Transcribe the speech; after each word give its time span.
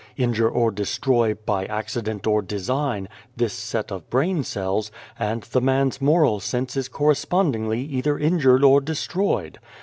Injure 0.17 0.49
or 0.49 0.71
destroy, 0.71 1.35
by 1.35 1.67
acci 1.67 2.03
dent 2.03 2.25
or 2.25 2.41
design, 2.41 3.07
this 3.37 3.53
set 3.53 3.91
of 3.91 4.09
brain 4.09 4.43
cells, 4.43 4.89
and 5.19 5.41
The 5.43 5.45
Face 5.45 5.53
the 5.53 5.61
man's 5.61 6.01
moral 6.01 6.39
sense 6.39 6.75
is 6.75 6.87
correspondingly 6.89 7.83
either 7.83 8.17
injured 8.17 8.63
or 8.63 8.81
destroyed. 8.81 9.59